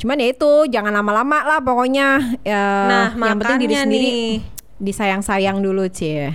[0.00, 2.40] Cuman ya itu jangan lama-lama lah pokoknya.
[2.42, 4.36] Ya, Nah, yang penting diri sendiri nih.
[4.80, 6.34] disayang-sayang dulu cie.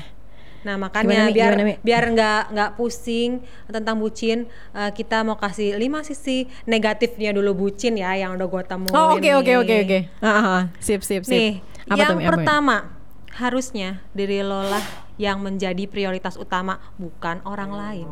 [0.65, 1.33] Nah Gimana, makanya Mi?
[1.33, 3.37] biar Gimana, biar nggak nggak pusing
[3.69, 8.63] tentang bucin, eh, kita mau kasih lima sisi negatifnya dulu bucin ya yang udah gue
[8.65, 8.93] temuin.
[8.95, 9.99] Oh oke oke oke oke.
[10.21, 10.63] Ah, ah, ah.
[10.81, 11.37] Sip sip sip.
[11.37, 12.17] Nih, Apa yang tuh?
[12.17, 12.75] Apa, pertama
[13.35, 14.83] harusnya diri lo lah
[15.19, 18.07] yang menjadi prioritas utama bukan orang lain.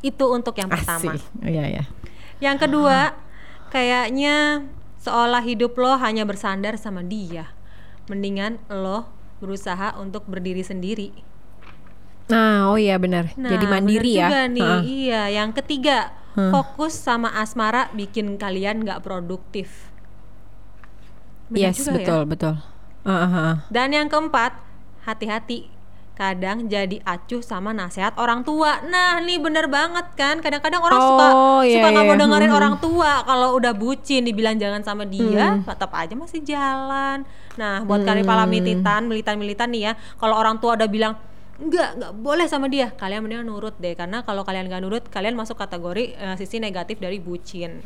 [0.00, 1.16] Itu untuk yang pertama.
[1.16, 1.20] Asik.
[1.44, 1.84] Iya iya.
[2.40, 3.16] Yang kedua,
[3.68, 4.64] kayaknya
[5.00, 7.52] seolah hidup lo hanya bersandar sama dia.
[8.08, 9.08] Mendingan lo
[9.40, 11.12] berusaha untuk berdiri sendiri.
[12.32, 13.36] Nah, oh iya benar.
[13.36, 14.28] Nah, Jadi mandiri bener ya.
[14.28, 14.64] juga nih.
[14.64, 14.80] Ah.
[14.80, 19.92] Iya, yang ketiga, fokus sama asmara bikin kalian nggak produktif.
[21.52, 22.24] Bener Yes, juga ya.
[22.24, 22.54] betul
[23.06, 23.54] ah.
[23.68, 24.56] Dan yang keempat,
[25.04, 25.70] hati-hati.
[26.14, 28.78] Kadang jadi acuh sama nasihat orang tua.
[28.86, 30.38] Nah, nih bener banget kan.
[30.38, 32.22] Kadang-kadang orang suka Oh, iya, suka nggak mau iya.
[32.22, 32.60] dengerin Hmm.
[32.62, 33.12] orang tua.
[33.26, 37.26] Kalau udah bucin dibilang jangan sama dia, tetap aja masih jalan.
[37.58, 38.54] Nah, buat kalian para Hmm.
[38.54, 41.18] militan, militan-militan nih ya, kalau orang tua udah bilang
[41.58, 43.98] enggak, enggak boleh sama dia, kalian mendingan nurut deh.
[43.98, 47.82] Karena kalau kalian nggak nurut, kalian masuk kategori eh, sisi negatif dari bucin.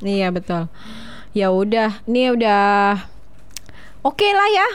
[0.00, 0.72] Iya betul.
[1.30, 2.96] Ya udah, ini udah
[4.02, 4.68] oke lah ya.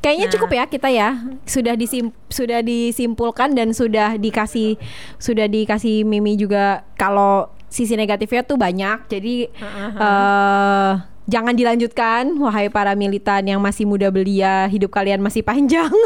[0.00, 0.32] Kayaknya Nah.
[0.32, 1.08] cukup ya kita ya.
[1.44, 4.80] Sudah disim sudah disimpulkan dan sudah dikasih
[5.20, 9.04] sudah dikasih Mimi juga kalau sisi negatifnya tuh banyak.
[9.12, 9.52] Jadi
[10.00, 10.92] eh
[11.30, 15.92] jangan dilanjutkan wahai para militan yang masih muda belia, hidup kalian masih panjang.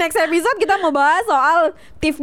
[0.00, 2.18] Next episode kita mau bahas soal tips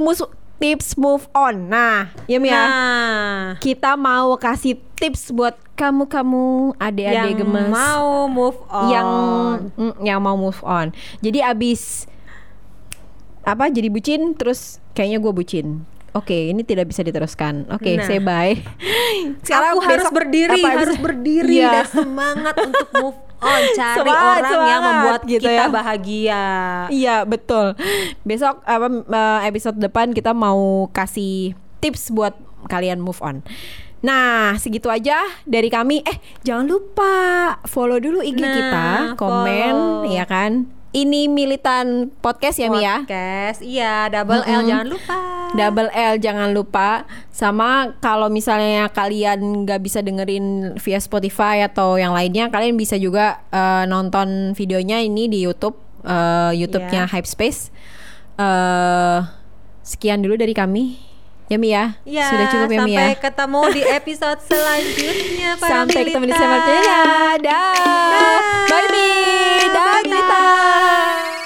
[0.60, 1.72] tips move on.
[1.72, 2.54] Nah, ya Mia.
[2.54, 6.44] Nah, Kita mau kasih tips buat kamu-kamu
[6.76, 8.88] adik-adik yang gemes mau move on.
[8.92, 9.08] yang
[9.74, 10.92] mm, yang mau move on.
[11.20, 12.04] Jadi abis
[13.42, 15.68] apa jadi bucin terus kayaknya gue bucin.
[16.12, 17.70] Oke, ini tidak bisa diteruskan.
[17.70, 18.04] Oke, Nah.
[18.04, 18.58] say bye.
[19.46, 21.70] aku harus besok- berdiri, apa, harus berdiri Iya.
[21.72, 25.66] dan semangat untuk move on, cari Semangat, orang yang semangat, membuat gitu kita ya.
[25.70, 26.44] bahagia.
[26.90, 27.66] Iya betul.
[28.22, 32.34] Besok apa eh, episode depan kita mau kasih tips buat
[32.68, 33.46] kalian move on.
[34.00, 36.00] Nah segitu aja dari kami.
[36.02, 37.14] Eh jangan lupa
[37.66, 40.08] follow dulu IG Nah, kita, komen, follow.
[40.08, 40.68] ya kan.
[40.90, 43.06] Ini militan podcast ya Mi ya.
[43.06, 45.18] Podcast, iya, double L jangan lupa.
[45.54, 46.90] Double L jangan lupa
[47.30, 53.46] sama kalau misalnya kalian nggak bisa dengerin via Spotify atau yang lainnya kalian bisa juga
[53.50, 57.12] eh, nonton videonya ini di YouTube eh, YouTube-nya Iya.
[57.14, 57.70] Hype Space.
[58.34, 59.18] Eh,
[59.84, 61.09] sekian dulu dari kami.
[61.50, 61.98] Ya Mi ya.
[62.06, 63.10] Ya, Sudah cukup ya Mi ya.
[63.10, 67.00] sampai ketemu di episode selanjutnya para Sampai ketemu di selanjutnya.
[67.42, 68.66] Dah.
[68.70, 69.10] Bye Mi.
[69.74, 71.39] Dah Bye, militan.